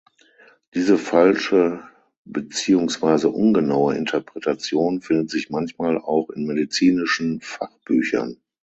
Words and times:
Diese 0.73 0.97
falsche 0.97 1.83
beziehungsweise 2.25 3.29
ungenaue 3.29 3.93
Interpretation 3.95 4.99
findet 4.99 5.29
sich 5.29 5.51
manchmal 5.51 5.99
auch 5.99 6.31
in 6.31 6.47
medizinischen 6.47 7.39
Fachbüchern. 7.39 8.41